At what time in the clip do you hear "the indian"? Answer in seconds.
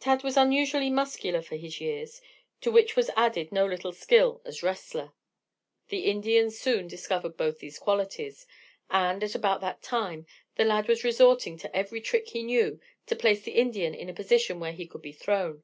5.86-6.50, 13.42-13.94